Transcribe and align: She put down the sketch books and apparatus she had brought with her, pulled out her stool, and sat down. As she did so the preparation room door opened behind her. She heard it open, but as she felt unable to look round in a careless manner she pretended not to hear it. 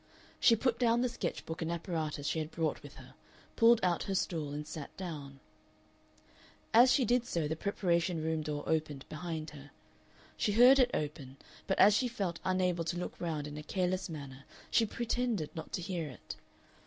She 0.39 0.55
put 0.55 0.79
down 0.79 1.01
the 1.01 1.09
sketch 1.09 1.45
books 1.45 1.61
and 1.61 1.71
apparatus 1.71 2.25
she 2.25 2.39
had 2.39 2.49
brought 2.49 2.81
with 2.81 2.95
her, 2.95 3.13
pulled 3.55 3.79
out 3.83 4.01
her 4.05 4.15
stool, 4.15 4.51
and 4.51 4.65
sat 4.65 4.97
down. 4.97 5.39
As 6.73 6.91
she 6.91 7.05
did 7.05 7.23
so 7.27 7.47
the 7.47 7.55
preparation 7.55 8.23
room 8.23 8.41
door 8.41 8.63
opened 8.65 9.07
behind 9.09 9.51
her. 9.51 9.69
She 10.37 10.53
heard 10.53 10.79
it 10.79 10.89
open, 10.91 11.37
but 11.67 11.77
as 11.77 11.93
she 11.95 12.07
felt 12.07 12.39
unable 12.43 12.83
to 12.85 12.97
look 12.97 13.21
round 13.21 13.45
in 13.45 13.57
a 13.59 13.61
careless 13.61 14.09
manner 14.09 14.45
she 14.71 14.87
pretended 14.87 15.55
not 15.55 15.71
to 15.73 15.83
hear 15.83 16.09
it. 16.09 16.35